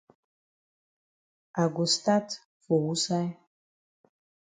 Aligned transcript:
I 1.61 1.63
go 1.75 1.83
stat 1.95 2.27
for 2.63 2.77
wusaid? 2.85 3.29